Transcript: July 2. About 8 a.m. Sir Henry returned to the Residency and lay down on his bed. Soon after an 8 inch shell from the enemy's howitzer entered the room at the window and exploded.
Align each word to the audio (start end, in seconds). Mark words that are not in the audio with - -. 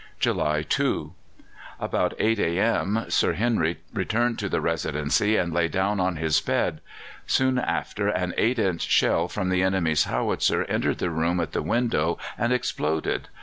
July 0.19 0.63
2. 0.63 1.13
About 1.79 2.15
8 2.17 2.39
a.m. 2.39 3.05
Sir 3.09 3.33
Henry 3.33 3.77
returned 3.93 4.39
to 4.39 4.49
the 4.49 4.59
Residency 4.59 5.37
and 5.37 5.53
lay 5.53 5.67
down 5.67 5.99
on 5.99 6.15
his 6.15 6.41
bed. 6.41 6.81
Soon 7.27 7.59
after 7.59 8.07
an 8.07 8.33
8 8.35 8.57
inch 8.57 8.81
shell 8.81 9.27
from 9.27 9.49
the 9.49 9.61
enemy's 9.61 10.05
howitzer 10.05 10.63
entered 10.63 10.97
the 10.97 11.11
room 11.11 11.39
at 11.39 11.51
the 11.51 11.61
window 11.61 12.17
and 12.35 12.51
exploded. 12.51 13.27